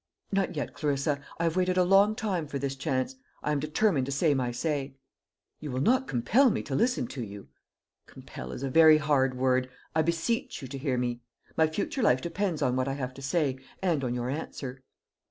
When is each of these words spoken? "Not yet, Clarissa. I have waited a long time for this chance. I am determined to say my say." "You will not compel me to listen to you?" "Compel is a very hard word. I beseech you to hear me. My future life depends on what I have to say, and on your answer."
"Not 0.31 0.55
yet, 0.55 0.73
Clarissa. 0.73 1.21
I 1.39 1.43
have 1.43 1.55
waited 1.55 1.77
a 1.77 1.83
long 1.83 2.15
time 2.15 2.47
for 2.47 2.57
this 2.57 2.75
chance. 2.75 3.13
I 3.43 3.51
am 3.51 3.59
determined 3.59 4.07
to 4.07 4.11
say 4.11 4.33
my 4.33 4.51
say." 4.51 4.95
"You 5.59 5.69
will 5.69 5.79
not 5.79 6.07
compel 6.07 6.49
me 6.49 6.63
to 6.63 6.73
listen 6.73 7.05
to 7.09 7.23
you?" 7.23 7.49
"Compel 8.07 8.51
is 8.51 8.63
a 8.63 8.69
very 8.71 8.97
hard 8.97 9.35
word. 9.37 9.69
I 9.95 10.01
beseech 10.01 10.59
you 10.59 10.67
to 10.69 10.77
hear 10.79 10.97
me. 10.97 11.21
My 11.55 11.67
future 11.67 12.01
life 12.01 12.19
depends 12.19 12.63
on 12.63 12.75
what 12.75 12.87
I 12.87 12.93
have 12.93 13.13
to 13.13 13.21
say, 13.21 13.59
and 13.83 14.03
on 14.03 14.15
your 14.15 14.31
answer." 14.31 14.81